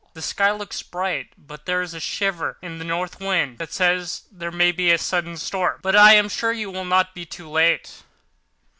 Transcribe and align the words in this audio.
The 0.15 0.21
sky 0.23 0.49
looks 0.51 0.81
bright 0.81 1.27
but 1.37 1.67
there 1.67 1.79
is 1.83 1.93
a 1.93 1.99
shiver 1.99 2.57
in 2.63 2.79
the 2.79 2.83
north 2.83 3.19
wind 3.19 3.59
that 3.59 3.71
says 3.71 4.23
there 4.31 4.49
may 4.49 4.71
be 4.71 4.89
a 4.91 4.97
sudden 4.97 5.37
storm. 5.37 5.79
But 5.83 5.95
I 5.95 6.15
am 6.15 6.27
sure 6.27 6.51
you 6.51 6.71
will 6.71 6.85
not 6.85 7.13
be 7.13 7.27
late." 7.41 8.01